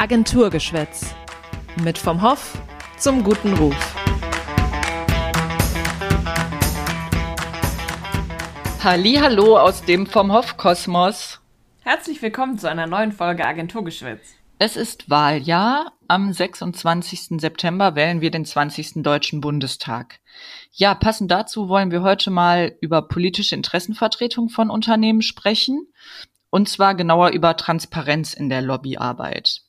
[0.00, 1.14] Agenturgeschwätz.
[1.84, 2.58] Mit vom Hoff
[2.96, 3.76] zum guten Ruf.
[8.82, 11.42] Hallo aus dem vom Hoff Kosmos.
[11.82, 14.22] Herzlich willkommen zu einer neuen Folge Agenturgeschwätz.
[14.58, 15.92] Es ist Wahljahr.
[16.08, 17.38] Am 26.
[17.38, 19.02] September wählen wir den 20.
[19.02, 20.20] Deutschen Bundestag.
[20.72, 25.88] Ja, passend dazu wollen wir heute mal über politische Interessenvertretung von Unternehmen sprechen.
[26.48, 29.60] Und zwar genauer über Transparenz in der Lobbyarbeit.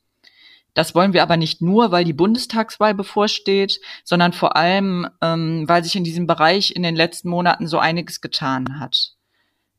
[0.73, 5.83] Das wollen wir aber nicht nur, weil die Bundestagswahl bevorsteht, sondern vor allem, ähm, weil
[5.83, 9.15] sich in diesem Bereich in den letzten Monaten so einiges getan hat.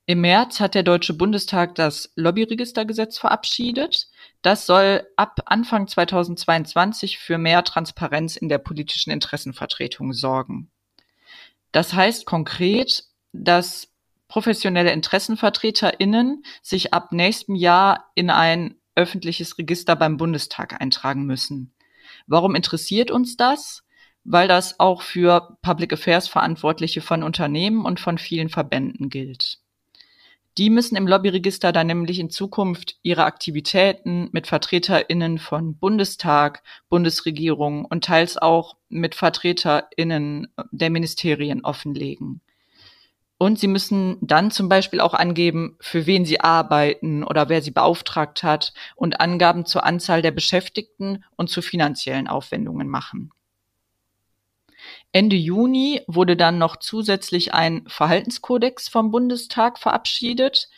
[0.04, 4.08] Im März hat der Deutsche Bundestag das Lobbyregistergesetz verabschiedet.
[4.42, 10.70] Das soll ab Anfang 2022 für mehr Transparenz in der politischen Interessenvertretung sorgen.
[11.70, 13.88] Das heißt konkret, dass
[14.28, 21.74] professionelle Interessenvertreterinnen sich ab nächstem Jahr in ein öffentliches Register beim Bundestag eintragen müssen.
[22.26, 23.84] Warum interessiert uns das?
[24.24, 29.58] Weil das auch für Public Affairs Verantwortliche von Unternehmen und von vielen Verbänden gilt.
[30.58, 37.86] Die müssen im Lobbyregister dann nämlich in Zukunft ihre Aktivitäten mit VertreterInnen von Bundestag, Bundesregierung
[37.86, 42.42] und teils auch mit VertreterInnen der Ministerien offenlegen.
[43.42, 47.72] Und sie müssen dann zum Beispiel auch angeben, für wen sie arbeiten oder wer sie
[47.72, 53.32] beauftragt hat und Angaben zur Anzahl der Beschäftigten und zu finanziellen Aufwendungen machen.
[55.10, 60.68] Ende Juni wurde dann noch zusätzlich ein Verhaltenskodex vom Bundestag verabschiedet.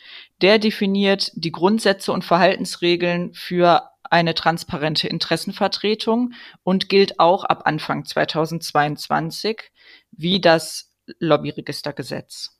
[0.41, 8.05] Der definiert die Grundsätze und Verhaltensregeln für eine transparente Interessenvertretung und gilt auch ab Anfang
[8.05, 9.61] 2022
[10.09, 12.59] wie das Lobbyregistergesetz.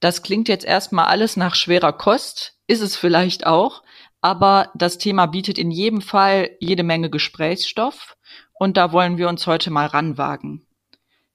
[0.00, 3.82] Das klingt jetzt erstmal alles nach schwerer Kost, ist es vielleicht auch,
[4.20, 8.16] aber das Thema bietet in jedem Fall jede Menge Gesprächsstoff
[8.52, 10.66] und da wollen wir uns heute mal ranwagen.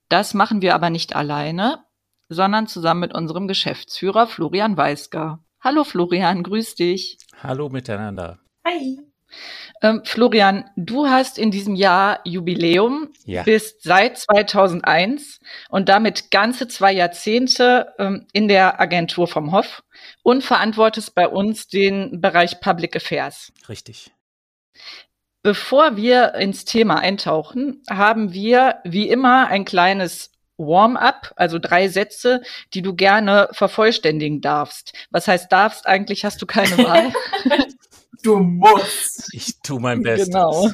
[0.08, 1.84] Das machen wir aber nicht alleine,
[2.28, 5.44] sondern zusammen mit unserem Geschäftsführer Florian Weisger.
[5.60, 7.18] Hallo Florian, grüß dich.
[7.42, 8.40] Hallo miteinander.
[8.66, 8.98] Hi.
[9.82, 13.42] Ähm, Florian, du hast in diesem Jahr Jubiläum, ja.
[13.42, 19.82] bist seit 2001 und damit ganze zwei Jahrzehnte ähm, in der Agentur vom Hof
[20.22, 23.52] und verantwortest bei uns den Bereich Public Affairs.
[23.68, 24.12] Richtig.
[25.42, 32.42] Bevor wir ins Thema eintauchen, haben wir wie immer ein kleines Warm-up, also drei Sätze,
[32.74, 34.92] die du gerne vervollständigen darfst.
[35.10, 35.86] Was heißt darfst?
[35.86, 37.12] Eigentlich hast du keine Wahl.
[38.22, 39.28] Du musst.
[39.32, 40.28] Ich tue mein Bestes.
[40.28, 40.70] Genau.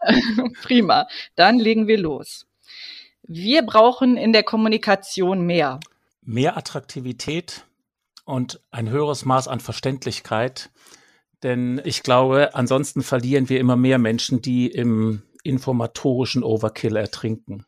[0.62, 1.06] Prima.
[1.36, 2.46] Dann legen wir los.
[3.22, 5.80] Wir brauchen in der Kommunikation mehr.
[6.22, 7.64] Mehr Attraktivität
[8.24, 10.70] und ein höheres Maß an Verständlichkeit.
[11.42, 17.64] Denn ich glaube, ansonsten verlieren wir immer mehr Menschen, die im informatorischen Overkill ertrinken.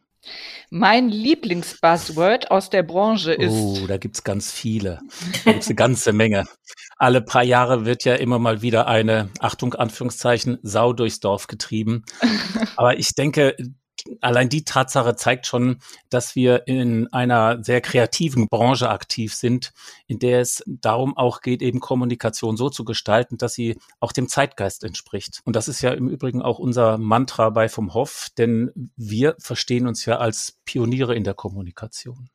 [0.71, 3.53] Mein Lieblingsbuzzword aus der Branche ist.
[3.53, 5.01] Oh, da gibt's ganz viele.
[5.45, 6.47] Da gibt's eine ganze Menge.
[7.04, 12.06] Alle paar Jahre wird ja immer mal wieder eine, Achtung, Anführungszeichen, Sau durchs Dorf getrieben.
[12.76, 13.54] Aber ich denke,
[14.22, 19.75] allein die Tatsache zeigt schon, dass wir in einer sehr kreativen Branche aktiv sind,
[20.06, 24.26] in der es darum auch geht, eben Kommunikation so zu gestalten, dass sie auch dem
[24.26, 25.42] Zeitgeist entspricht.
[25.44, 29.86] Und das ist ja im Übrigen auch unser Mantra bei vom Hoff, denn wir verstehen
[29.86, 32.31] uns ja als Pioniere in der Kommunikation.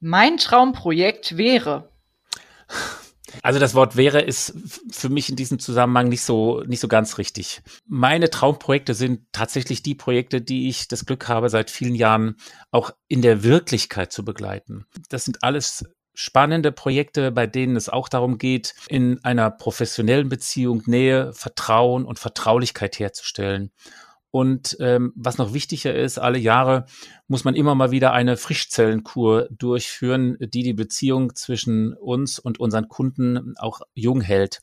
[0.00, 1.88] Mein Traumprojekt wäre,
[3.42, 4.54] also das Wort wäre ist
[4.90, 7.62] für mich in diesem Zusammenhang nicht so nicht so ganz richtig.
[7.86, 12.36] Meine Traumprojekte sind tatsächlich die Projekte, die ich das Glück habe, seit vielen Jahren
[12.70, 14.86] auch in der Wirklichkeit zu begleiten.
[15.08, 20.82] Das sind alles spannende Projekte, bei denen es auch darum geht, in einer professionellen Beziehung
[20.86, 23.70] Nähe, Vertrauen und Vertraulichkeit herzustellen.
[24.30, 26.86] Und ähm, was noch wichtiger ist, alle Jahre
[27.26, 32.88] muss man immer mal wieder eine Frischzellenkur durchführen, die die Beziehung zwischen uns und unseren
[32.88, 34.60] Kunden auch jung hält.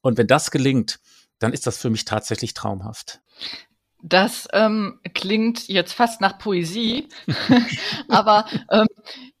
[0.00, 1.00] Und wenn das gelingt,
[1.40, 3.20] dann ist das für mich tatsächlich traumhaft.
[4.00, 7.08] Das ähm, klingt jetzt fast nach Poesie,
[8.08, 8.86] aber ähm,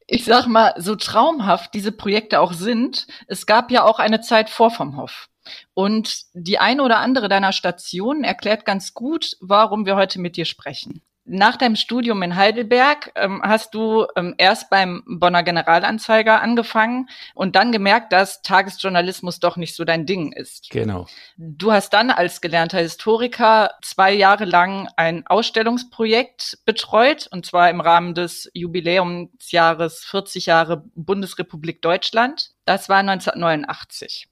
[0.08, 4.50] ich sag mal, so traumhaft diese Projekte auch sind, es gab ja auch eine Zeit
[4.50, 5.28] vor vom Hof.
[5.74, 10.44] Und die eine oder andere deiner Stationen erklärt ganz gut, warum wir heute mit dir
[10.44, 11.02] sprechen.
[11.30, 17.54] Nach deinem Studium in Heidelberg ähm, hast du ähm, erst beim Bonner Generalanzeiger angefangen und
[17.54, 20.70] dann gemerkt, dass Tagesjournalismus doch nicht so dein Ding ist.
[20.70, 21.06] Genau.
[21.36, 27.82] Du hast dann als gelernter Historiker zwei Jahre lang ein Ausstellungsprojekt betreut, und zwar im
[27.82, 32.52] Rahmen des Jubiläumsjahres 40 Jahre Bundesrepublik Deutschland.
[32.64, 34.27] Das war 1989.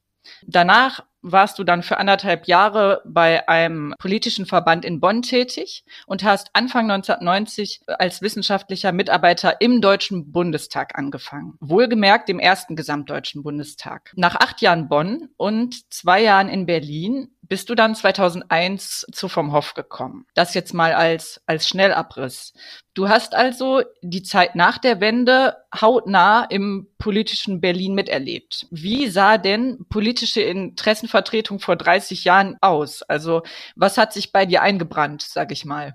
[0.46, 6.22] Danach warst du dann für anderthalb Jahre bei einem politischen Verband in Bonn tätig und
[6.22, 11.54] hast Anfang 1990 als wissenschaftlicher Mitarbeiter im Deutschen Bundestag angefangen.
[11.60, 14.12] Wohlgemerkt dem ersten Gesamtdeutschen Bundestag.
[14.14, 19.52] Nach acht Jahren Bonn und zwei Jahren in Berlin bist du dann 2001 zu vom
[19.52, 20.26] Hof gekommen.
[20.34, 22.52] Das jetzt mal als, als Schnellabriss.
[22.94, 28.66] Du hast also die Zeit nach der Wende hautnah im politischen Berlin miterlebt.
[28.70, 33.02] Wie sah denn politische Interessenvertretung vor 30 Jahren aus?
[33.02, 33.42] Also
[33.74, 35.94] was hat sich bei dir eingebrannt, sag ich mal?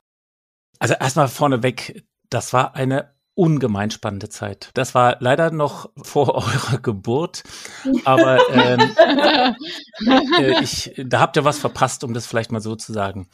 [0.80, 4.72] Also erstmal vorneweg, das war eine ungemein spannende Zeit.
[4.74, 7.44] Das war leider noch vor eurer Geburt,
[8.06, 8.80] aber ähm,
[10.40, 13.30] äh, ich, da habt ihr was verpasst, um das vielleicht mal so zu sagen.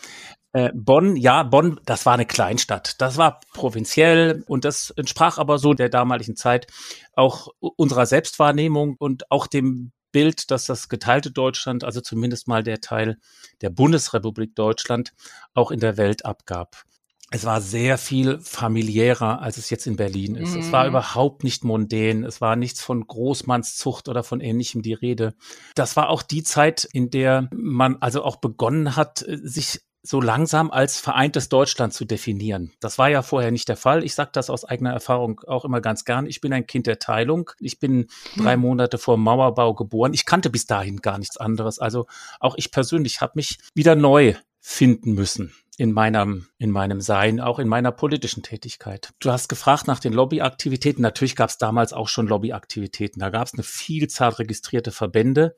[0.53, 3.01] Äh, Bonn, ja, Bonn, das war eine Kleinstadt.
[3.01, 6.67] Das war provinziell und das entsprach aber so der damaligen Zeit
[7.13, 12.79] auch unserer Selbstwahrnehmung und auch dem Bild, dass das geteilte Deutschland, also zumindest mal der
[12.79, 13.17] Teil
[13.61, 15.13] der Bundesrepublik Deutschland,
[15.53, 16.85] auch in der Welt abgab
[17.29, 20.55] es war sehr viel familiärer, als es jetzt in Berlin ist.
[20.55, 20.59] Mm.
[20.59, 20.91] Es war mhm.
[20.91, 22.23] überhaupt nicht mondän.
[22.23, 25.33] Es war nichts von Großmannszucht oder von ähnlichem die Rede.
[25.75, 30.71] Das war auch die Zeit, in der man also auch begonnen hat, sich so langsam
[30.71, 32.71] als vereintes Deutschland zu definieren.
[32.79, 34.05] Das war ja vorher nicht der Fall.
[34.05, 36.27] Ich sage das aus eigener Erfahrung auch immer ganz gern.
[36.27, 37.49] Ich bin ein Kind der Teilung.
[37.59, 38.43] Ich bin hm.
[38.43, 40.13] drei Monate vor Mauerbau geboren.
[40.13, 41.77] Ich kannte bis dahin gar nichts anderes.
[41.79, 42.05] Also
[42.39, 47.59] auch ich persönlich habe mich wieder neu finden müssen in meinem, in meinem Sein, auch
[47.59, 49.13] in meiner politischen Tätigkeit.
[49.19, 51.03] Du hast gefragt nach den Lobbyaktivitäten.
[51.03, 53.19] Natürlich gab es damals auch schon Lobbyaktivitäten.
[53.19, 55.55] Da gab es eine Vielzahl registrierte Verbände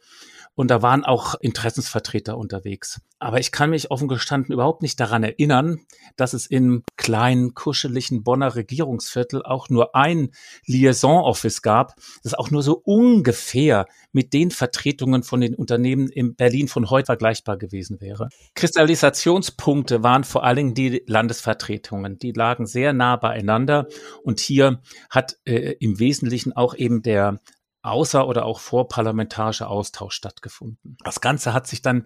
[0.56, 3.02] und da waren auch Interessensvertreter unterwegs.
[3.20, 5.82] Aber ich kann mich offen gestanden überhaupt nicht daran erinnern,
[6.16, 10.32] dass es im kleinen, kuscheligen Bonner Regierungsviertel auch nur ein
[10.66, 16.70] Liaison-Office gab, das auch nur so ungefähr mit den Vertretungen von den Unternehmen in Berlin
[16.70, 18.30] von heute vergleichbar gewesen wäre.
[18.56, 22.20] Kristallisationspunkte waren vor allen Dingen die Landesvertretungen.
[22.20, 23.88] Die lagen sehr nah beieinander
[24.24, 27.40] und hier hat äh, im Wesentlichen auch eben der
[27.82, 30.98] außer- oder auch vorparlamentarischer Austausch stattgefunden.
[31.04, 32.06] Das Ganze hat sich dann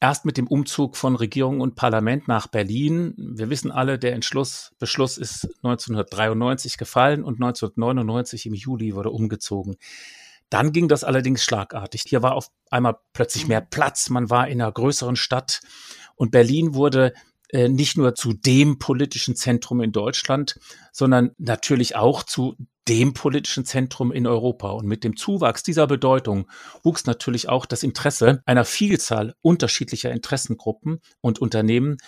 [0.00, 3.14] erst mit dem Umzug von Regierung und Parlament nach Berlin.
[3.16, 9.76] Wir wissen alle, der Entschluss, Beschluss ist 1993 gefallen und 1999 im Juli wurde umgezogen.
[10.50, 12.04] Dann ging das allerdings schlagartig.
[12.06, 14.08] Hier war auf einmal plötzlich mehr Platz.
[14.08, 15.60] Man war in einer größeren Stadt
[16.14, 17.12] und Berlin wurde
[17.50, 20.58] äh, nicht nur zu dem politischen Zentrum in Deutschland,
[20.92, 22.56] sondern natürlich auch zu
[22.88, 24.70] dem politischen Zentrum in Europa.
[24.70, 26.48] Und mit dem Zuwachs dieser Bedeutung
[26.82, 31.98] wuchs natürlich auch das Interesse einer Vielzahl unterschiedlicher Interessengruppen und Unternehmen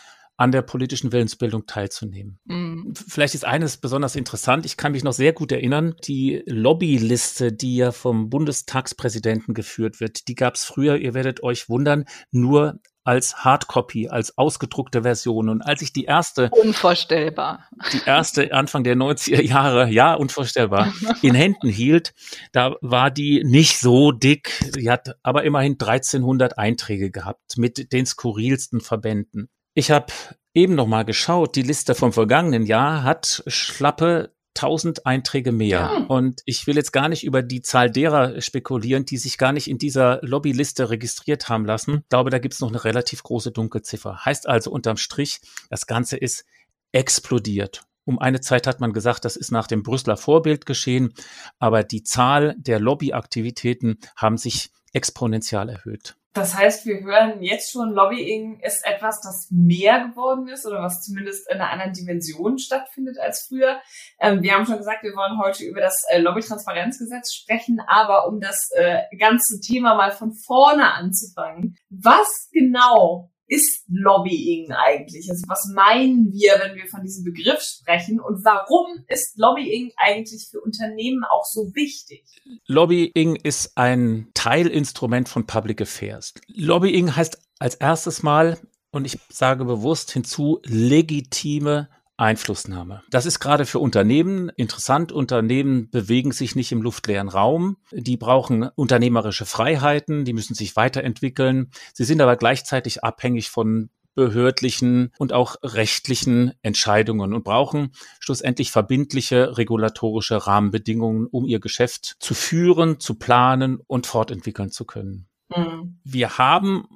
[0.41, 2.39] an der politischen Willensbildung teilzunehmen.
[2.47, 2.95] Mhm.
[2.95, 4.65] Vielleicht ist eines besonders interessant.
[4.65, 10.29] Ich kann mich noch sehr gut erinnern, die Lobbyliste, die ja vom Bundestagspräsidenten geführt wird,
[10.29, 15.49] die gab es früher, ihr werdet euch wundern, nur als Hardcopy, als ausgedruckte Version.
[15.49, 16.51] Und als ich die erste.
[16.51, 17.69] Unvorstellbar.
[17.93, 20.93] Die erste Anfang der 90er Jahre, ja, unvorstellbar,
[21.23, 22.15] in Händen hielt,
[22.53, 24.53] da war die nicht so dick.
[24.75, 29.49] Sie hat aber immerhin 1300 Einträge gehabt mit den skurrilsten Verbänden.
[29.75, 30.13] Ich habe
[30.55, 35.79] eben noch mal geschaut, die Liste vom vergangenen Jahr hat schlappe 1000 Einträge mehr.
[35.79, 35.97] Ja.
[36.09, 39.69] Und ich will jetzt gar nicht über die Zahl derer spekulieren, die sich gar nicht
[39.69, 42.01] in dieser Lobbyliste registriert haben lassen.
[42.03, 44.25] Ich glaube, da gibt es noch eine relativ große Dunkelziffer.
[44.25, 46.45] Heißt also unterm Strich, das Ganze ist
[46.93, 47.85] explodiert.
[48.05, 51.15] Um eine Zeit hat man gesagt, das ist nach dem Brüsseler Vorbild geschehen,
[51.59, 56.17] aber die Zahl der Lobbyaktivitäten haben sich exponentiell erhöht.
[56.33, 61.03] Das heißt, wir hören jetzt schon, Lobbying ist etwas, das mehr geworden ist oder was
[61.03, 63.81] zumindest in einer anderen Dimension stattfindet als früher.
[64.21, 68.41] Ähm, wir haben schon gesagt, wir wollen heute über das äh, Lobbytransparenzgesetz sprechen, aber um
[68.41, 71.77] das äh, ganze Thema mal von vorne anzufangen.
[71.89, 75.29] Was genau ist Lobbying eigentlich?
[75.29, 78.21] Also was meinen wir, wenn wir von diesem Begriff sprechen?
[78.21, 82.25] Und warum ist Lobbying eigentlich für Unternehmen auch so wichtig?
[82.67, 86.33] Lobbying ist ein Teilinstrument von Public Affairs.
[86.47, 88.57] Lobbying heißt als erstes Mal,
[88.93, 91.89] und ich sage bewusst hinzu, legitime
[92.21, 93.03] Einflussnahme.
[93.11, 95.13] Das ist gerade für Unternehmen interessant.
[95.13, 97.79] Unternehmen bewegen sich nicht im luftleeren Raum.
[97.93, 101.71] Die brauchen unternehmerische Freiheiten, die müssen sich weiterentwickeln.
[101.95, 109.57] Sie sind aber gleichzeitig abhängig von behördlichen und auch rechtlichen Entscheidungen und brauchen schlussendlich verbindliche
[109.57, 115.29] regulatorische Rahmenbedingungen, um ihr Geschäft zu führen, zu planen und fortentwickeln zu können.
[115.57, 116.01] Mhm.
[116.05, 116.87] Wir haben,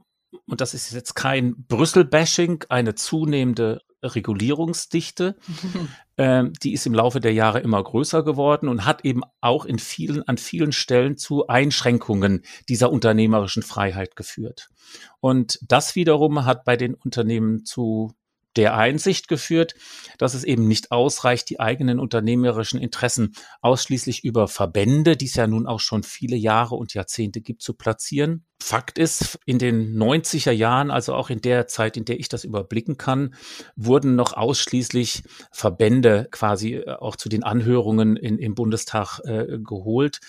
[0.46, 5.36] und das ist jetzt kein Brüssel-Bashing, eine zunehmende Regulierungsdichte.
[6.18, 9.78] ähm, die ist im Laufe der Jahre immer größer geworden und hat eben auch in
[9.78, 14.68] vielen, an vielen Stellen zu Einschränkungen dieser unternehmerischen Freiheit geführt.
[15.20, 18.12] Und das wiederum hat bei den Unternehmen zu
[18.56, 19.74] der Einsicht geführt,
[20.18, 25.46] dass es eben nicht ausreicht, die eigenen unternehmerischen Interessen ausschließlich über Verbände, die es ja
[25.46, 28.44] nun auch schon viele Jahre und Jahrzehnte gibt, zu platzieren.
[28.62, 32.44] Fakt ist, in den 90er Jahren, also auch in der Zeit, in der ich das
[32.44, 33.34] überblicken kann,
[33.76, 40.20] wurden noch ausschließlich Verbände quasi äh, auch zu den Anhörungen in, im Bundestag äh, geholt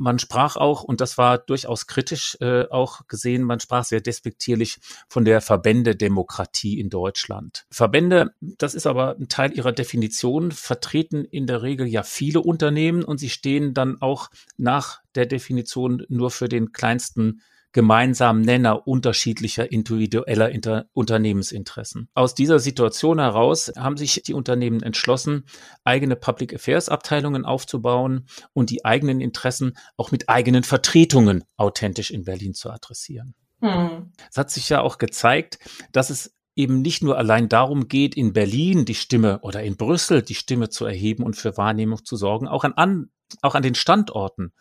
[0.00, 4.78] man sprach auch, und das war durchaus kritisch äh, auch gesehen, man sprach sehr despektierlich
[5.08, 7.66] von der Verbändedemokratie in Deutschland.
[7.70, 13.04] Verbände, das ist aber ein Teil ihrer Definition, vertreten in der Regel ja viele Unternehmen
[13.04, 19.70] und sie stehen dann auch nach der Definition nur für den kleinsten gemeinsamen Nenner unterschiedlicher
[19.70, 22.08] individueller Inter Unternehmensinteressen.
[22.14, 25.46] Aus dieser Situation heraus haben sich die Unternehmen entschlossen,
[25.84, 32.24] eigene Public Affairs Abteilungen aufzubauen und die eigenen Interessen auch mit eigenen Vertretungen authentisch in
[32.24, 33.34] Berlin zu adressieren.
[33.60, 34.12] Hm.
[34.30, 35.58] Es hat sich ja auch gezeigt,
[35.92, 40.22] dass es eben nicht nur allein darum geht, in Berlin die Stimme oder in Brüssel
[40.22, 43.10] die Stimme zu erheben und für Wahrnehmung zu sorgen, auch an, an
[43.42, 44.52] auch an den Standorten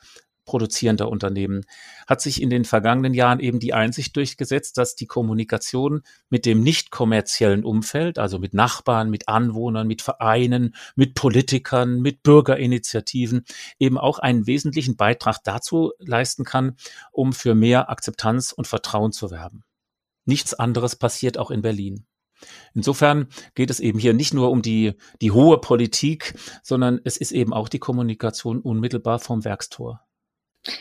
[0.50, 1.64] produzierender Unternehmen
[2.08, 6.02] hat sich in den vergangenen Jahren eben die Einsicht durchgesetzt, dass die Kommunikation
[6.32, 12.24] mit dem nicht kommerziellen Umfeld, also mit Nachbarn, mit Anwohnern, mit Vereinen, mit Politikern, mit
[12.24, 13.46] Bürgerinitiativen
[13.78, 16.78] eben auch einen wesentlichen Beitrag dazu leisten kann,
[17.12, 19.64] um für mehr Akzeptanz und Vertrauen zu werben.
[20.26, 22.08] Nichts anderes passiert auch in Berlin.
[22.74, 27.34] Insofern geht es eben hier nicht nur um die, die hohe Politik, sondern es ist
[27.34, 30.09] eben auch die Kommunikation unmittelbar vom Werkstor.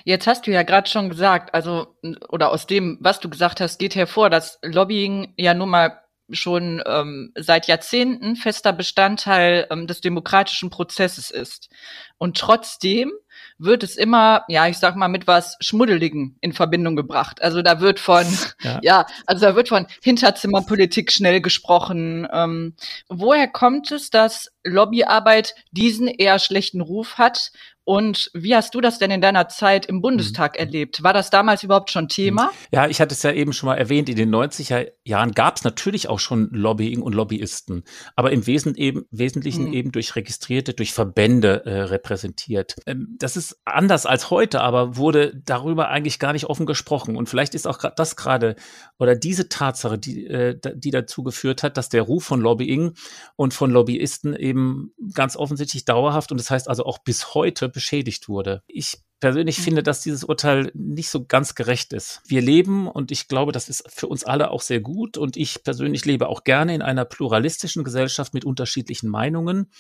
[0.05, 1.95] Jetzt hast du ja gerade schon gesagt, also
[2.29, 6.83] oder aus dem, was du gesagt hast, geht hervor, dass Lobbying ja nun mal schon
[6.87, 11.71] ähm, seit Jahrzehnten fester Bestandteil ähm, des demokratischen Prozesses ist.
[12.19, 13.13] Und trotzdem
[13.57, 17.41] wird es immer, ja, ich sag mal, mit was Schmuddeligen in Verbindung gebracht.
[17.41, 18.27] Also da wird von,
[18.63, 22.29] ja, ja also da wird von Hinterzimmerpolitik schnell gesprochen.
[22.33, 22.75] Ähm,
[23.09, 27.53] woher kommt es, dass Lobbyarbeit diesen eher schlechten Ruf hat
[27.89, 30.67] und wie hast du das denn in deiner Zeit im Bundestag mhm.
[30.67, 31.03] erlebt?
[31.03, 32.49] War das damals überhaupt schon Thema?
[32.49, 32.49] Mhm.
[32.71, 35.65] Ja, ich hatte es ja eben schon mal erwähnt, in den 90er Jahren gab es
[35.65, 39.73] natürlich auch schon Lobbying und Lobbyisten, aber im Wesentlichen eben, Wesentlichen mhm.
[39.73, 42.75] eben durch Registrierte, durch Verbände äh, repräsentiert.
[42.85, 47.17] Ähm, das ist anders als heute, aber wurde darüber eigentlich gar nicht offen gesprochen.
[47.17, 48.57] Und vielleicht ist auch das gerade
[48.99, 52.93] oder diese Tatsache, die, äh, die dazu geführt hat, dass der Ruf von Lobbying
[53.37, 58.29] und von Lobbyisten eben ganz offensichtlich dauerhaft und das heißt also auch bis heute beschädigt
[58.29, 58.65] wurde.
[58.67, 59.63] Ich persönlich mhm.
[59.63, 62.21] finde, dass dieses Urteil nicht so ganz gerecht ist.
[62.27, 65.63] Wir leben, und ich glaube, das ist für uns alle auch sehr gut, und ich
[65.63, 69.71] persönlich lebe auch gerne in einer pluralistischen Gesellschaft mit unterschiedlichen Meinungen.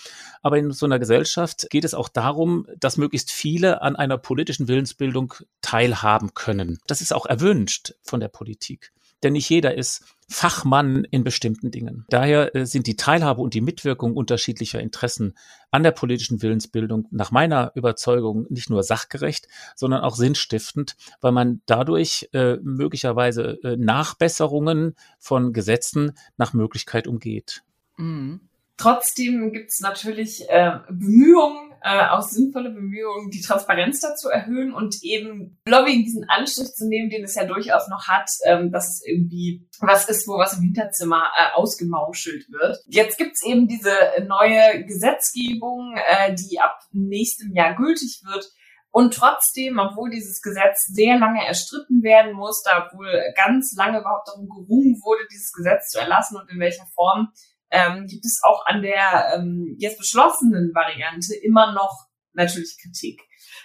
[0.42, 4.68] Aber in so einer Gesellschaft geht es auch darum, dass möglichst viele an einer politischen
[4.68, 6.78] Willensbildung teilhaben können.
[6.86, 12.04] Das ist auch erwünscht von der Politik denn nicht jeder ist Fachmann in bestimmten Dingen.
[12.10, 15.34] Daher äh, sind die Teilhabe und die Mitwirkung unterschiedlicher Interessen
[15.70, 21.62] an der politischen Willensbildung nach meiner Überzeugung nicht nur sachgerecht, sondern auch sinnstiftend, weil man
[21.64, 27.62] dadurch äh, möglicherweise äh, Nachbesserungen von Gesetzen nach Möglichkeit umgeht.
[27.96, 28.40] Mhm.
[28.78, 35.02] Trotzdem gibt es natürlich äh, Bemühungen, äh, auch sinnvolle Bemühungen, die Transparenz dazu erhöhen und
[35.02, 39.02] eben Lobbying diesen Anstrich zu nehmen, den es ja durchaus noch hat, ähm, dass es
[39.04, 42.78] irgendwie was ist, wo was im Hinterzimmer äh, ausgemauschelt wird.
[42.86, 43.92] Jetzt gibt's eben diese
[44.26, 48.48] neue Gesetzgebung, äh, die ab nächstem Jahr gültig wird.
[48.90, 54.48] Und trotzdem, obwohl dieses Gesetz sehr lange erstritten werden musste, obwohl ganz lange überhaupt darum
[54.48, 57.28] gerungen wurde, dieses Gesetz zu erlassen und in welcher Form,
[57.70, 63.20] ähm, gibt es auch an der ähm, jetzt beschlossenen Variante immer noch natürlich Kritik.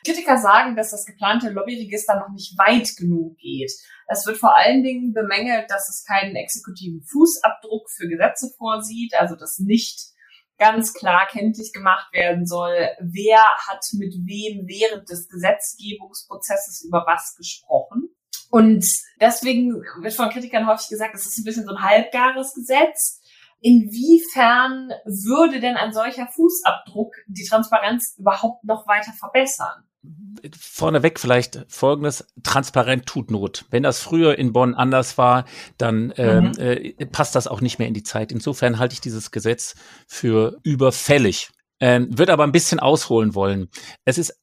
[0.06, 3.72] Kritiker sagen, dass das geplante Lobbyregister noch nicht weit genug geht.
[4.08, 9.36] Es wird vor allen Dingen bemängelt, dass es keinen exekutiven Fußabdruck für Gesetze vorsieht, also
[9.36, 10.14] dass nicht
[10.58, 17.36] ganz klar kenntlich gemacht werden soll, wer hat mit wem während des Gesetzgebungsprozesses über was
[17.36, 18.10] gesprochen.
[18.50, 18.86] Und
[19.20, 23.20] deswegen wird von Kritikern häufig gesagt, es ist ein bisschen so ein halbgares Gesetz
[23.64, 29.86] inwiefern würde denn ein solcher Fußabdruck die Transparenz überhaupt noch weiter verbessern?
[30.60, 33.66] Vorneweg vielleicht Folgendes, transparent tut Not.
[33.70, 35.46] Wenn das früher in Bonn anders war,
[35.78, 36.60] dann ähm, mhm.
[36.60, 38.34] äh, passt das auch nicht mehr in die Zeit.
[38.34, 39.76] Insofern halte ich dieses Gesetz
[40.08, 41.52] für überfällig.
[41.80, 43.70] Ähm, wird aber ein bisschen ausholen wollen.
[44.04, 44.34] Es ist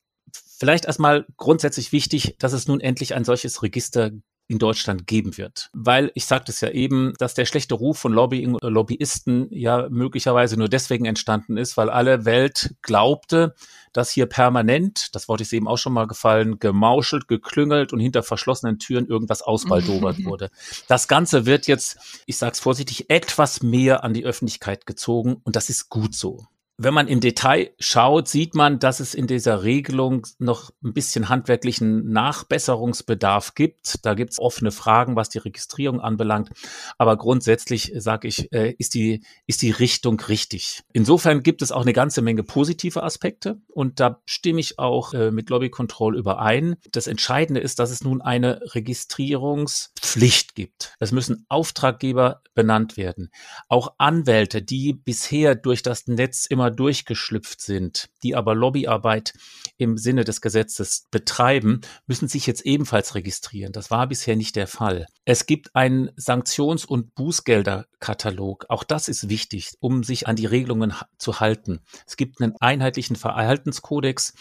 [0.59, 4.11] vielleicht erstmal grundsätzlich wichtig, dass es nun endlich ein solches Register
[4.51, 5.71] in Deutschland geben wird.
[5.73, 9.89] Weil, ich sagte es ja eben, dass der schlechte Ruf von Lobbying oder Lobbyisten ja
[9.91, 13.55] möglicherweise nur deswegen entstanden ist, weil alle Welt glaubte,
[13.93, 18.25] dass hier permanent, das Wort ist eben auch schon mal gefallen, gemauschelt, geklüngelt und hinter
[18.25, 20.51] verschlossenen Türen irgendwas ausbaldobert wurde.
[20.89, 25.55] Das Ganze wird jetzt, ich sage es vorsichtig, etwas mehr an die Öffentlichkeit gezogen und
[25.55, 26.47] das ist gut so.
[26.83, 31.29] Wenn man im Detail schaut, sieht man, dass es in dieser Regelung noch ein bisschen
[31.29, 33.99] handwerklichen Nachbesserungsbedarf gibt.
[34.03, 36.49] Da gibt es offene Fragen, was die Registrierung anbelangt.
[36.97, 40.81] Aber grundsätzlich sage ich, äh, ist die, ist die Richtung richtig.
[40.95, 43.61] Insofern gibt es auch eine ganze Menge positive Aspekte.
[43.69, 46.77] Und da stimme ich auch äh, mit Lobby Control überein.
[46.93, 50.95] Das Entscheidende ist, dass es nun eine Registrierungspflicht gibt.
[50.99, 53.31] Es müssen Auftraggeber benannt werden.
[53.69, 59.35] Auch Anwälte, die bisher durch das Netz immer durchgeschlüpft sind, die aber Lobbyarbeit
[59.77, 63.73] im Sinne des Gesetzes betreiben, müssen sich jetzt ebenfalls registrieren.
[63.73, 65.07] Das war bisher nicht der Fall.
[65.25, 68.67] Es gibt einen Sanktions- und Bußgelderkatalog.
[68.69, 71.81] Auch das ist wichtig, um sich an die Regelungen zu halten.
[72.07, 74.35] Es gibt einen einheitlichen Verhaltenskodex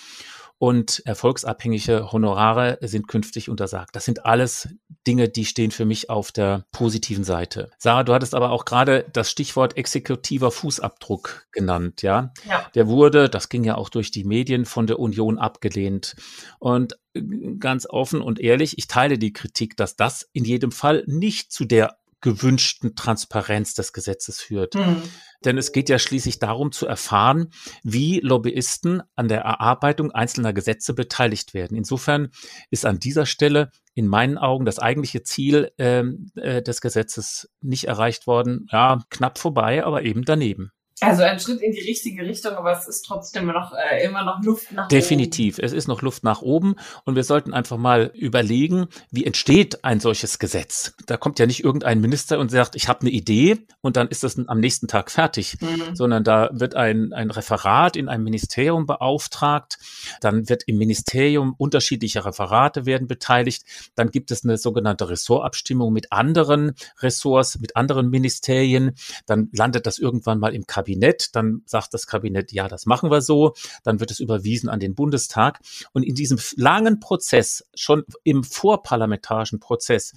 [0.59, 3.95] und erfolgsabhängige Honorare sind künftig untersagt.
[3.95, 4.67] Das sind alles
[5.07, 7.71] Dinge, die stehen für mich auf der positiven Seite.
[7.77, 12.33] Sarah, du hattest aber auch gerade das Stichwort exekutiver Fußabdruck genannt, ja?
[12.47, 12.65] ja?
[12.75, 16.17] Der wurde, das ging ja auch durch die Medien, von der Union abgelehnt.
[16.59, 17.21] Und äh,
[17.57, 21.63] ganz offen und ehrlich, ich teile die Kritik, dass das in jedem Fall nicht zu
[21.63, 24.75] der gewünschten Transparenz des Gesetzes führt.
[24.75, 25.01] Mhm.
[25.45, 27.51] Denn es geht ja schließlich darum zu erfahren,
[27.83, 31.77] wie Lobbyisten an der Erarbeitung einzelner Gesetze beteiligt werden.
[31.77, 32.29] Insofern
[32.69, 37.85] ist an dieser Stelle in meinen Augen das eigentliche Ziel ähm, äh, des Gesetzes nicht
[37.85, 38.67] erreicht worden.
[38.71, 40.71] Ja, knapp vorbei, aber eben daneben.
[41.01, 44.43] Also ein Schritt in die richtige Richtung, aber es ist trotzdem noch, äh, immer noch
[44.43, 44.99] Luft nach Definitiv.
[44.99, 45.19] oben.
[45.19, 45.59] Definitiv.
[45.59, 46.75] Es ist noch Luft nach oben
[47.05, 50.93] und wir sollten einfach mal überlegen, wie entsteht ein solches Gesetz.
[51.05, 54.23] Da kommt ja nicht irgendein Minister und sagt, ich habe eine Idee und dann ist
[54.23, 55.95] das am nächsten Tag fertig, mhm.
[55.95, 59.77] sondern da wird ein, ein Referat in einem Ministerium beauftragt,
[60.21, 63.63] dann wird im Ministerium unterschiedliche Referate werden beteiligt,
[63.95, 68.95] dann gibt es eine sogenannte Ressortabstimmung mit anderen Ressorts, mit anderen Ministerien,
[69.25, 73.11] dann landet das irgendwann mal im Kabinett Kabinett, dann sagt das Kabinett, ja, das machen
[73.11, 75.59] wir so, dann wird es überwiesen an den Bundestag.
[75.93, 80.13] Und in diesem langen Prozess, schon im vorparlamentarischen Prozess,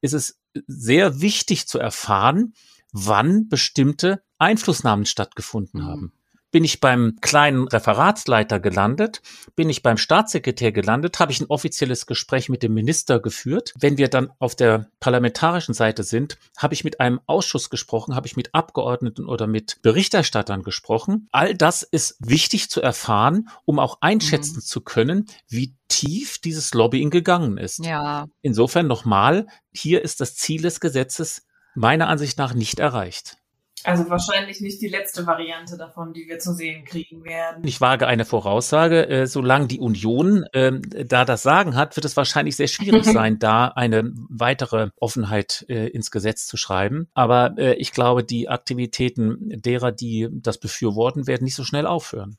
[0.00, 2.54] ist es sehr wichtig zu erfahren,
[2.92, 5.86] wann bestimmte Einflussnahmen stattgefunden mhm.
[5.86, 6.12] haben.
[6.52, 9.20] Bin ich beim kleinen Referatsleiter gelandet?
[9.56, 11.18] Bin ich beim Staatssekretär gelandet?
[11.18, 13.74] Habe ich ein offizielles Gespräch mit dem Minister geführt?
[13.78, 18.26] Wenn wir dann auf der parlamentarischen Seite sind, habe ich mit einem Ausschuss gesprochen, habe
[18.26, 21.28] ich mit Abgeordneten oder mit Berichterstattern gesprochen.
[21.32, 24.60] All das ist wichtig zu erfahren, um auch einschätzen mhm.
[24.60, 27.84] zu können, wie tief dieses Lobbying gegangen ist.
[27.84, 28.26] Ja.
[28.42, 31.42] Insofern nochmal, hier ist das Ziel des Gesetzes
[31.74, 33.36] meiner Ansicht nach nicht erreicht.
[33.84, 37.62] Also wahrscheinlich nicht die letzte Variante davon, die wir zu sehen kriegen werden.
[37.64, 42.16] Ich wage eine Voraussage, äh, solange die Union äh, da das Sagen hat, wird es
[42.16, 47.08] wahrscheinlich sehr schwierig sein, da eine weitere Offenheit äh, ins Gesetz zu schreiben.
[47.14, 52.38] Aber äh, ich glaube, die Aktivitäten derer, die das befürworten, werden nicht so schnell aufhören.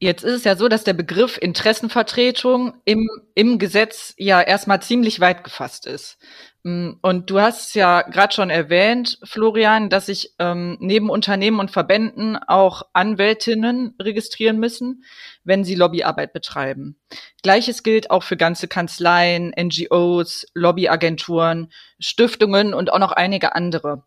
[0.00, 5.18] Jetzt ist es ja so, dass der Begriff Interessenvertretung im, im Gesetz ja erstmal ziemlich
[5.18, 6.18] weit gefasst ist.
[6.62, 11.72] Mm, und du hast ja gerade schon erwähnt, Florian, dass sich ähm, neben Unternehmen und
[11.72, 15.02] Verbänden auch Anwältinnen registrieren müssen,
[15.42, 16.96] wenn sie Lobbyarbeit betreiben.
[17.42, 24.04] Gleiches gilt auch für ganze Kanzleien, NGOs, Lobbyagenturen, Stiftungen und auch noch einige andere.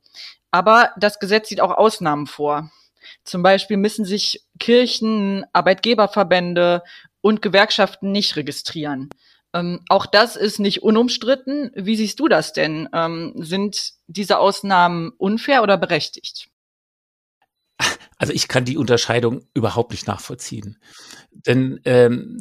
[0.52, 2.72] Aber das Gesetz sieht auch Ausnahmen vor.
[3.24, 6.84] Zum Beispiel müssen sich Kirchen, Arbeitgeberverbände
[7.22, 9.10] und Gewerkschaften nicht registrieren.
[9.54, 11.72] Ähm, auch das ist nicht unumstritten.
[11.76, 12.88] Wie siehst du das denn?
[12.94, 16.50] Ähm, sind diese Ausnahmen unfair oder berechtigt?
[18.22, 20.78] Also ich kann die Unterscheidung überhaupt nicht nachvollziehen.
[21.32, 22.38] Denn ähm,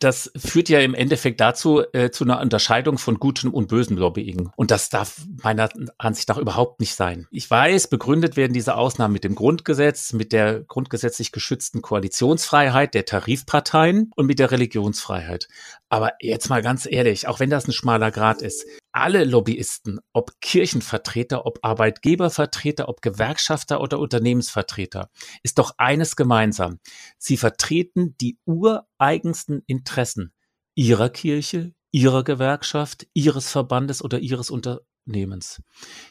[0.00, 4.50] das führt ja im Endeffekt dazu, äh, zu einer Unterscheidung von gutem und bösem Lobbying.
[4.56, 7.28] Und das darf meiner Ansicht nach überhaupt nicht sein.
[7.30, 13.04] Ich weiß, begründet werden diese Ausnahmen mit dem Grundgesetz, mit der grundgesetzlich geschützten Koalitionsfreiheit der
[13.04, 15.46] Tarifparteien und mit der Religionsfreiheit.
[15.88, 18.66] Aber jetzt mal ganz ehrlich, auch wenn das ein schmaler Grad ist,
[19.02, 25.10] alle Lobbyisten, ob Kirchenvertreter, ob Arbeitgebervertreter, ob Gewerkschafter oder Unternehmensvertreter,
[25.42, 26.78] ist doch eines gemeinsam.
[27.18, 30.32] Sie vertreten die ureigensten Interessen
[30.76, 35.60] ihrer Kirche, ihrer Gewerkschaft, ihres Verbandes oder ihres Unternehmens.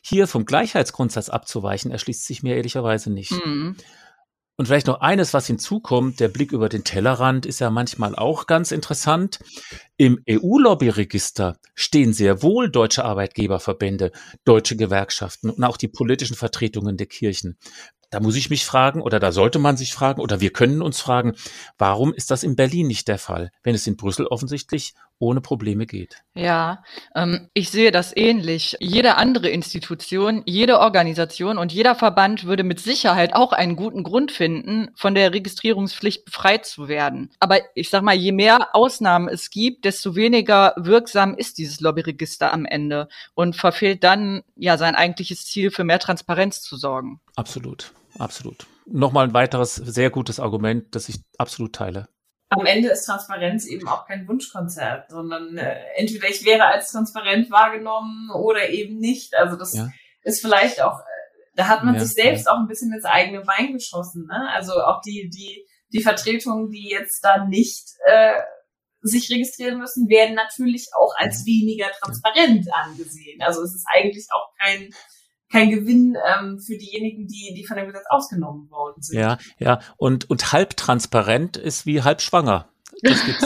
[0.04, 3.32] Hier vom Gleichheitsgrundsatz abzuweichen, erschließt sich mir ehrlicherweise nicht.
[3.46, 3.78] Mhm.
[4.62, 8.46] Und vielleicht noch eines, was hinzukommt, der Blick über den Tellerrand ist ja manchmal auch
[8.46, 9.40] ganz interessant.
[9.98, 14.12] Im EU-Lobbyregister stehen sehr wohl deutsche Arbeitgeberverbände,
[14.46, 17.58] deutsche Gewerkschaften und auch die politischen Vertretungen der Kirchen.
[18.12, 21.02] Da muss ich mich fragen oder da sollte man sich fragen oder wir können uns
[21.02, 21.34] fragen,
[21.80, 25.86] warum ist das in Berlin nicht der Fall, wenn es in Brüssel offensichtlich ohne Probleme
[25.86, 26.24] geht?
[26.34, 26.84] Ja,
[27.16, 28.76] ähm, ich sehe das ähnlich.
[28.80, 34.32] Jede andere Institution, jede Organisation und jeder Verband würde mit Sicherheit auch einen guten Grund
[34.32, 37.32] finden, von der Registrierungspflicht befreit zu werden.
[37.40, 42.52] Aber ich sag mal, je mehr Ausnahmen es gibt, desto weniger wirksam ist dieses Lobbyregister
[42.52, 47.22] am Ende und verfehlt dann ja sein eigentliches Ziel, für mehr Transparenz zu sorgen.
[47.36, 48.68] Absolut absolut.
[48.86, 52.08] Nochmal ein weiteres sehr gutes Argument, das ich absolut teile.
[52.54, 57.50] Am Ende ist Transparenz eben auch kein Wunschkonzert, sondern äh, entweder ich wäre als transparent
[57.50, 59.36] wahrgenommen oder eben nicht.
[59.36, 59.90] Also das ja.
[60.24, 62.52] ist vielleicht auch, äh, da hat man ja, sich selbst ja.
[62.52, 64.28] auch ein bisschen ins eigene Bein geschossen.
[64.28, 64.50] Ne?
[64.54, 68.42] Also auch die, die, die Vertretungen, die jetzt da nicht äh,
[69.00, 73.42] sich registrieren müssen, werden natürlich auch als weniger transparent angesehen.
[73.42, 74.90] Also es ist eigentlich auch kein
[75.52, 79.20] kein Gewinn ähm, für diejenigen, die, die von dem Gesetz ausgenommen worden sind.
[79.20, 79.80] Ja, ja.
[79.98, 82.70] Und, und halb transparent ist wie halb schwanger.
[83.02, 83.46] Das gibt's.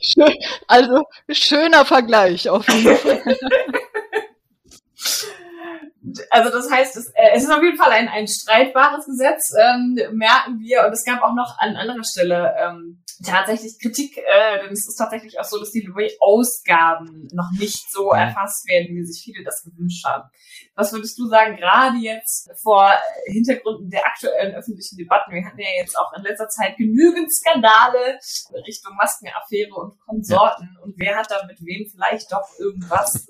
[0.00, 0.34] Schön,
[0.68, 3.22] also schöner Vergleich auf jeden Fall.
[6.30, 9.98] also das heißt, es, äh, es ist auf jeden Fall ein, ein streitbares Gesetz, ähm,
[10.12, 10.84] merken wir.
[10.86, 14.96] Und es gab auch noch an anderer Stelle ähm, tatsächlich Kritik, äh, denn es ist
[14.96, 15.88] tatsächlich auch so, dass die
[16.20, 20.28] Ausgaben noch nicht so erfasst werden, wie sich viele das gewünscht haben.
[20.74, 22.92] Was würdest du sagen, gerade jetzt vor
[23.26, 25.32] Hintergründen der aktuellen öffentlichen Debatten?
[25.32, 28.18] Wir hatten ja jetzt auch in letzter Zeit genügend Skandale
[28.66, 30.70] Richtung Maskenaffäre und Konsorten.
[30.74, 30.82] Ja.
[30.82, 33.26] Und wer hat da mit wem vielleicht doch irgendwas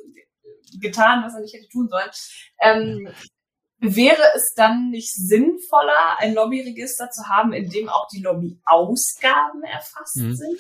[0.81, 2.11] getan, was er nicht hätte tun sollen?
[2.61, 3.09] Ähm,
[3.87, 10.17] Wäre es dann nicht sinnvoller, ein Lobbyregister zu haben, in dem auch die Lobbyausgaben erfasst
[10.17, 10.35] mhm.
[10.35, 10.59] sind?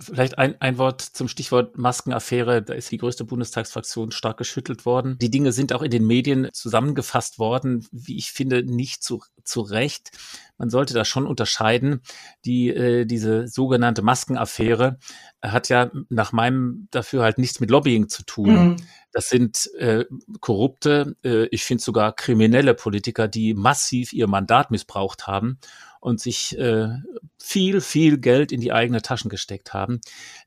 [0.00, 2.62] Vielleicht ein, ein Wort zum Stichwort Maskenaffäre.
[2.62, 5.18] Da ist die größte Bundestagsfraktion stark geschüttelt worden.
[5.20, 9.60] Die Dinge sind auch in den Medien zusammengefasst worden, wie ich finde, nicht zu, zu
[9.60, 10.10] Recht.
[10.58, 12.02] Man sollte da schon unterscheiden.
[12.44, 14.98] Die, äh, diese sogenannte Maskenaffäre
[15.40, 18.70] hat ja nach meinem dafür halt nichts mit Lobbying zu tun.
[18.70, 18.76] Mhm.
[19.12, 20.04] Das sind äh,
[20.40, 25.58] korrupte, äh, ich finde sogar kriminelle Politiker, die massiv ihr Mandat missbraucht haben
[26.00, 26.88] und sich äh,
[27.38, 30.00] viel, viel Geld in die eigene Taschen gesteckt haben.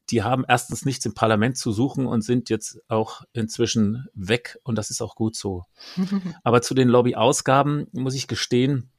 [0.10, 4.78] Die haben erstens nichts im Parlament zu suchen und sind jetzt auch inzwischen weg und
[4.78, 5.64] das ist auch gut so.
[6.44, 8.91] Aber zu den Lobbyausgaben muss ich gestehen,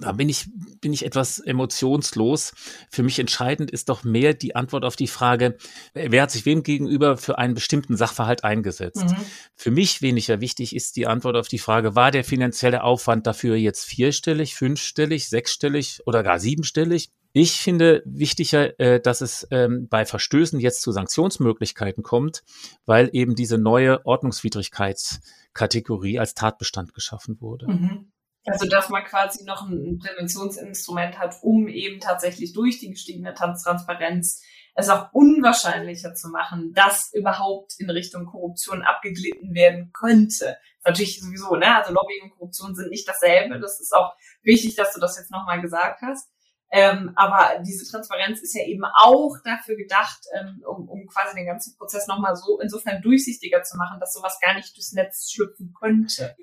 [0.00, 0.48] da bin ich,
[0.80, 2.52] bin ich etwas emotionslos.
[2.90, 5.56] Für mich entscheidend ist doch mehr die Antwort auf die Frage,
[5.94, 9.04] wer hat sich wem gegenüber für einen bestimmten Sachverhalt eingesetzt?
[9.04, 9.16] Mhm.
[9.54, 13.56] Für mich weniger wichtig ist die Antwort auf die Frage, war der finanzielle Aufwand dafür
[13.56, 17.10] jetzt vierstellig, fünfstellig, sechsstellig oder gar siebenstellig?
[17.32, 22.42] Ich finde wichtiger, äh, dass es ähm, bei Verstößen jetzt zu Sanktionsmöglichkeiten kommt,
[22.86, 27.68] weil eben diese neue Ordnungswidrigkeitskategorie als Tatbestand geschaffen wurde.
[27.68, 28.12] Mhm.
[28.44, 34.42] Also, dass man quasi noch ein Präventionsinstrument hat, um eben tatsächlich durch die gestiegene Transparenz
[34.78, 40.56] es auch unwahrscheinlicher zu machen, dass überhaupt in Richtung Korruption abgeglitten werden könnte.
[40.84, 41.76] Natürlich sowieso, ne?
[41.76, 43.58] Also Lobbying und Korruption sind nicht dasselbe.
[43.58, 46.30] Das ist auch wichtig, dass du das jetzt nochmal gesagt hast.
[46.70, 51.46] Ähm, aber diese Transparenz ist ja eben auch dafür gedacht, ähm, um, um quasi den
[51.46, 55.74] ganzen Prozess nochmal so insofern durchsichtiger zu machen, dass sowas gar nicht durchs Netz schlüpfen
[55.78, 56.36] könnte.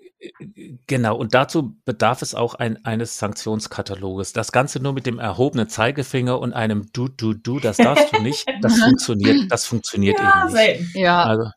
[0.88, 4.34] Genau, und dazu bedarf es auch ein, eines Sanktionskataloges.
[4.34, 8.22] Das Ganze nur mit dem erhobenen Zeigefinger und einem Du, Du, Du, das darfst du
[8.22, 10.56] nicht, das funktioniert, das funktioniert ja, eben nicht.
[10.56, 10.98] Selten.
[10.98, 11.24] Ja.
[11.24, 11.52] Also,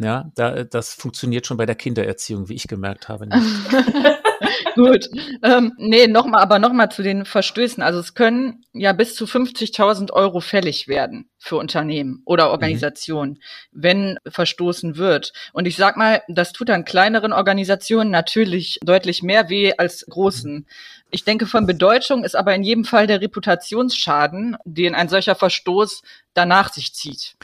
[0.00, 3.28] ja, da, das funktioniert schon bei der Kindererziehung, wie ich gemerkt habe.
[4.74, 5.08] Gut.
[5.42, 7.82] Ähm, nee, nochmal, aber nochmal zu den Verstößen.
[7.82, 12.50] Also es können ja bis zu 50.000 Euro fällig werden für Unternehmen oder mhm.
[12.50, 13.38] Organisationen, mhm.
[13.72, 15.32] wenn verstoßen wird.
[15.52, 20.66] Und ich sag mal, das tut an kleineren Organisationen natürlich deutlich mehr weh als großen.
[21.10, 26.02] Ich denke, von Bedeutung ist aber in jedem Fall der Reputationsschaden, den ein solcher Verstoß
[26.34, 27.36] danach sich zieht.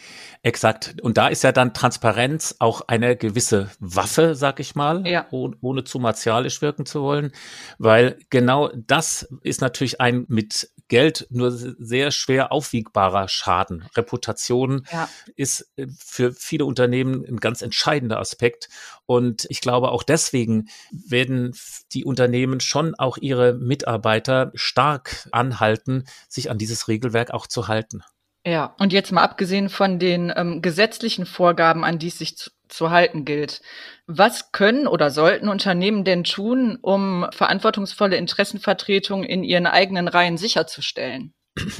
[0.42, 0.96] Exakt.
[1.02, 5.26] Und da ist ja dann Transparenz auch eine gewisse Waffe, sag ich mal, ja.
[5.30, 7.32] ohne, ohne zu martialisch wirken zu wollen,
[7.78, 13.84] weil genau das ist natürlich ein mit Geld nur sehr schwer aufwiegbarer Schaden.
[13.96, 15.08] Reputation ja.
[15.34, 18.68] ist äh, für viele Unternehmen ein ganz entscheidender Aspekt.
[19.04, 21.54] Und ich glaube, auch deswegen werden
[21.92, 28.02] die Unternehmen schon auch ihre Mitarbeiter stark anhalten, sich an dieses Regelwerk auch zu halten.
[28.46, 32.36] Ja, und jetzt mal abgesehen von den ähm, gesetzlichen Vorgaben, an die es sich
[32.68, 33.62] zu halten gilt.
[34.06, 41.32] Was können oder sollten Unternehmen denn tun, um verantwortungsvolle Interessenvertretung in ihren eigenen Reihen sicherzustellen?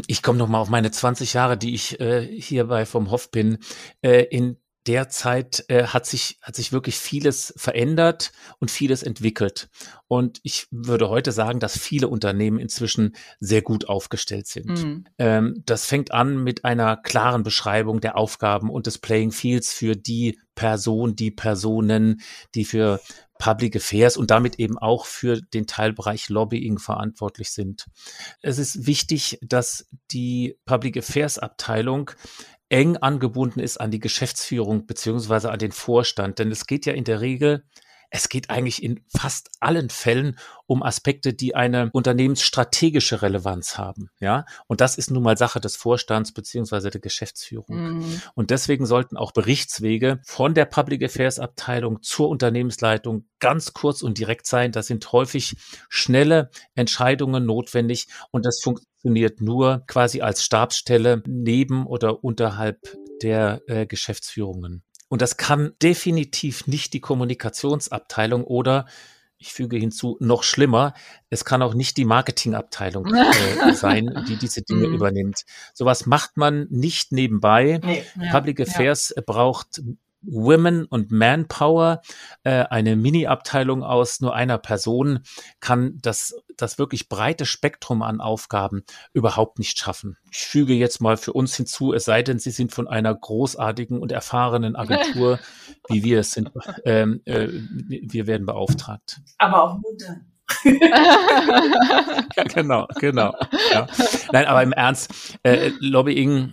[0.07, 3.59] Ich komme noch mal auf meine 20 Jahre, die ich äh, hierbei vom Hof bin.
[4.01, 9.69] Äh, in derzeit äh, hat sich hat sich wirklich vieles verändert und vieles entwickelt.
[10.09, 14.85] Und ich würde heute sagen, dass viele Unternehmen inzwischen sehr gut aufgestellt sind.
[14.85, 15.05] Mhm.
[15.19, 19.97] Ähm, das fängt an mit einer klaren Beschreibung der Aufgaben und des Playing Fields für
[19.97, 22.21] die Person, die Personen,
[22.57, 23.01] die für
[23.39, 27.87] Public Affairs und damit eben auch für den Teilbereich Lobbying verantwortlich sind.
[28.43, 32.11] Es ist wichtig, dass die Public Affairs Abteilung
[32.69, 36.41] eng angebunden ist an die Geschäftsführung beziehungsweise an den Vorstand.
[36.41, 37.65] Denn es geht ja in der Regel
[38.11, 44.11] es geht eigentlich in fast allen Fällen um Aspekte, die eine unternehmensstrategische Relevanz haben.
[44.21, 47.99] Ja, und das ist nun mal Sache des Vorstands beziehungsweise der Geschäftsführung.
[47.99, 48.23] Mhm.
[48.35, 54.19] Und deswegen sollten auch Berichtswege von der Public Affairs Abteilung zur Unternehmensleitung ganz kurz und
[54.19, 54.73] direkt sein.
[54.73, 55.57] Da sind häufig
[55.89, 63.87] schnelle Entscheidungen notwendig und das funktioniert nur quasi als Stabsstelle neben oder unterhalb der äh,
[63.87, 64.83] Geschäftsführungen.
[65.09, 68.87] Und das kann definitiv nicht die Kommunikationsabteilung oder
[69.39, 70.95] ich füge hinzu, noch schlimmer,
[71.29, 74.95] es kann auch nicht die Marketingabteilung äh, sein, die diese Dinge mm.
[74.95, 75.45] übernimmt.
[75.75, 77.81] Sowas macht man nicht nebenbei.
[77.85, 79.23] Nee, ja, Public Affairs ja.
[79.25, 79.83] braucht
[80.23, 82.01] Women und Manpower,
[82.43, 85.21] äh, eine Mini-Abteilung aus nur einer Person,
[85.61, 90.17] kann das, das wirklich breite Spektrum an Aufgaben überhaupt nicht schaffen.
[90.31, 94.01] Ich füge jetzt mal für uns hinzu, es sei denn, Sie sind von einer großartigen
[94.01, 95.39] und erfahrenen Agentur,
[95.89, 96.51] wie wir es sind,
[96.85, 99.21] ähm, äh, wir werden beauftragt.
[99.39, 100.21] Aber auch Mutter.
[102.37, 103.35] ja, genau, genau.
[103.73, 103.87] Ja.
[104.33, 106.53] Nein, aber im Ernst, äh, Lobbying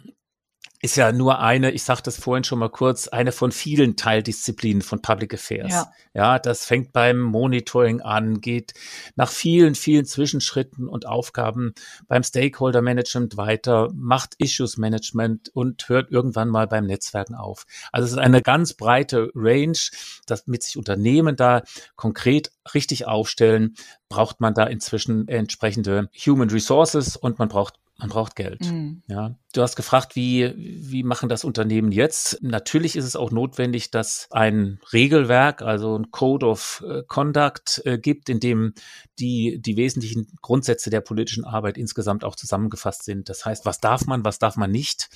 [0.84, 4.82] ist ja nur eine, ich sagte das vorhin schon mal kurz, eine von vielen Teildisziplinen
[4.82, 5.72] von Public Affairs.
[5.72, 5.92] Ja.
[6.14, 8.74] ja, das fängt beim Monitoring an, geht
[9.16, 11.74] nach vielen, vielen Zwischenschritten und Aufgaben
[12.10, 17.66] beim Stakeholder Management weiter, macht Issues Management und hört irgendwann mal beim Netzwerken auf.
[17.94, 19.80] Also es ist eine ganz breite Range,
[20.26, 21.64] damit sich Unternehmen da
[21.96, 23.76] konkret richtig aufstellen,
[24.10, 28.62] braucht man da inzwischen entsprechende Human Resources und man braucht man braucht Geld.
[28.62, 29.04] Mhm.
[29.08, 29.36] Ja.
[29.54, 32.42] Du hast gefragt, wie, wie machen das Unternehmen jetzt?
[32.42, 38.00] Natürlich ist es auch notwendig, dass ein Regelwerk, also ein Code of äh, Conduct äh,
[38.00, 38.74] gibt, in dem
[39.20, 43.30] die, die wesentlichen Grundsätze der politischen Arbeit insgesamt auch zusammengefasst sind.
[43.30, 45.10] Das heißt, was darf man, was darf man nicht?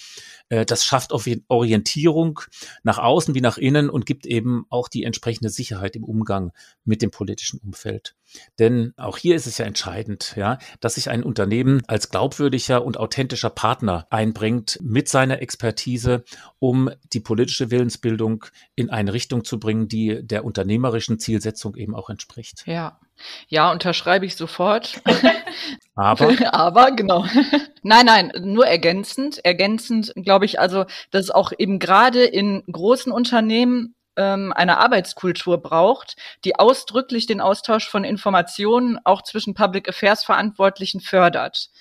[0.50, 1.12] Äh, das schafft
[1.48, 2.40] Orientierung
[2.84, 6.52] nach außen wie nach innen und gibt eben auch die entsprechende Sicherheit im Umgang
[6.86, 8.16] mit dem politischen Umfeld.
[8.60, 12.98] Denn auch hier ist es ja entscheidend, ja, dass sich ein Unternehmen als glaubwürdiger und
[12.98, 16.24] authentischer Partner einbringt mit seiner Expertise,
[16.60, 22.10] um die politische Willensbildung in eine Richtung zu bringen, die der unternehmerischen Zielsetzung eben auch
[22.10, 22.64] entspricht.
[22.66, 23.00] Ja.
[23.48, 25.02] Ja, unterschreibe ich sofort.
[25.96, 26.36] Aber?
[26.54, 27.26] Aber, genau.
[27.82, 29.44] nein, nein, nur ergänzend.
[29.44, 35.58] Ergänzend, glaube ich, also, dass es auch eben gerade in großen Unternehmen ähm, eine Arbeitskultur
[35.58, 41.72] braucht, die ausdrücklich den Austausch von Informationen auch zwischen Public Affairs Verantwortlichen fördert.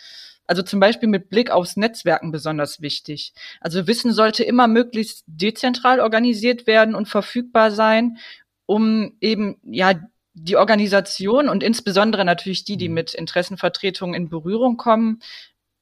[0.46, 3.32] Also zum Beispiel mit Blick aufs Netzwerken besonders wichtig.
[3.60, 8.18] Also Wissen sollte immer möglichst dezentral organisiert werden und verfügbar sein,
[8.66, 9.94] um eben ja
[10.34, 12.94] die Organisation und insbesondere natürlich die, die mhm.
[12.94, 15.20] mit Interessenvertretungen in Berührung kommen,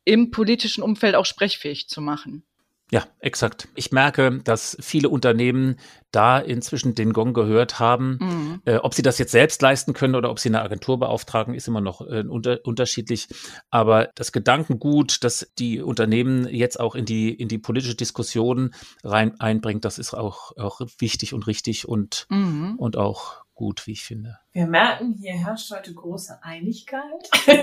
[0.05, 2.44] im politischen Umfeld auch sprechfähig zu machen.
[2.90, 3.68] Ja, exakt.
[3.75, 5.77] Ich merke, dass viele Unternehmen
[6.12, 8.18] da inzwischen den Gong gehört haben.
[8.20, 8.62] Mhm.
[8.66, 11.66] Äh, ob sie das jetzt selbst leisten können oder ob sie eine Agentur beauftragen, ist
[11.66, 13.29] immer noch äh, unter unterschiedlich.
[13.70, 19.40] Aber das Gedankengut, dass die Unternehmen jetzt auch in die, in die politische Diskussion rein
[19.40, 22.75] einbringt, das ist auch, auch wichtig und richtig und, mhm.
[22.77, 24.38] und auch gut, wie ich finde.
[24.53, 27.31] Wir merken, hier herrscht heute große Einigkeit.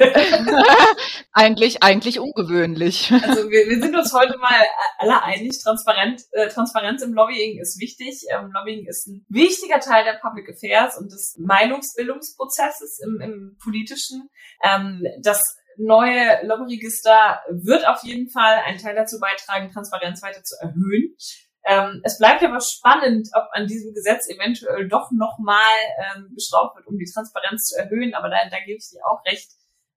[1.31, 3.11] eigentlich, eigentlich ungewöhnlich.
[3.11, 4.61] Also wir, wir sind uns heute mal
[4.97, 5.61] alle einig.
[5.61, 8.23] Transparent, äh, Transparenz im Lobbying ist wichtig.
[8.31, 14.29] Ähm, Lobbying ist ein wichtiger Teil der Public Affairs und des Meinungsbildungsprozesses im, im politischen.
[14.63, 20.55] Ähm, das neue Lobbyregister wird auf jeden Fall einen Teil dazu beitragen, Transparenz weiter zu
[20.61, 21.15] erhöhen.
[21.63, 25.75] Ähm, es bleibt aber spannend, ob an diesem Gesetz eventuell doch nochmal
[26.15, 28.13] ähm, geschraubt wird, um die Transparenz zu erhöhen.
[28.15, 29.51] Aber da, da gebe ich dir auch recht.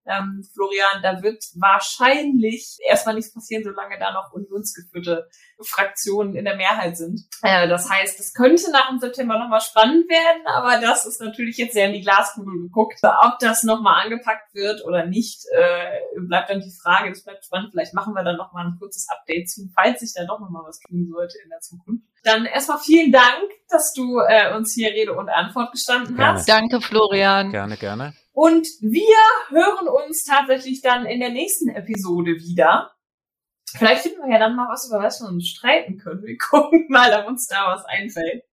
[0.06, 5.28] Ähm, Florian, da wird wahrscheinlich erstmal nichts passieren, solange da noch unionsgeführte
[5.60, 7.22] Fraktionen in der Mehrheit sind.
[7.42, 11.56] Äh, das heißt, es könnte nach dem September nochmal spannend werden, aber das ist natürlich
[11.56, 12.98] jetzt sehr in die Glaskugel geguckt.
[13.02, 17.10] Ob das nochmal angepackt wird oder nicht, äh, bleibt dann die Frage.
[17.10, 17.70] Das bleibt spannend.
[17.70, 21.08] Vielleicht machen wir dann nochmal ein kurzes Update zu, falls sich da nochmal was tun
[21.10, 22.04] sollte in der Zukunft.
[22.24, 26.38] Dann erstmal vielen Dank, dass du äh, uns hier Rede und Antwort gestanden Gerne.
[26.38, 26.48] hast.
[26.48, 27.50] Danke, Florian.
[27.50, 28.14] Gerne, gerne.
[28.32, 29.16] Und wir
[29.50, 32.90] hören uns tatsächlich dann in der nächsten Episode wieder.
[33.76, 36.22] Vielleicht finden wir ja dann mal was, über was wir uns streiten können.
[36.22, 38.44] Wir gucken mal, ob uns da was einfällt.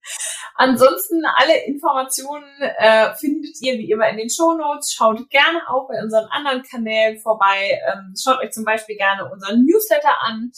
[0.56, 4.94] Ansonsten alle Informationen äh, findet ihr wie immer in den Show Notes.
[4.94, 7.80] Schaut gerne auch bei unseren anderen Kanälen vorbei.
[7.92, 10.52] Ähm, schaut euch zum Beispiel gerne unseren Newsletter an.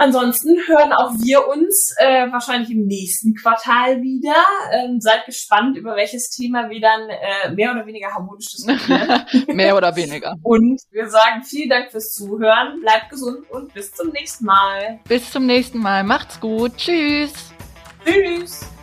[0.00, 4.36] Ansonsten hören auch wir uns äh, wahrscheinlich im nächsten Quartal wieder.
[4.72, 9.26] Ähm, seid gespannt, über welches Thema wir dann äh, mehr oder weniger harmonisch diskutieren.
[9.56, 10.36] Mehr oder weniger.
[10.42, 12.80] und wir sagen vielen Dank fürs Zuhören.
[12.80, 15.00] Bleibt gesund und bis zum nächsten Mal.
[15.08, 16.04] Bis zum nächsten Mal.
[16.04, 16.76] Macht's gut.
[16.76, 17.32] Tschüss.
[18.04, 18.77] Tschüss.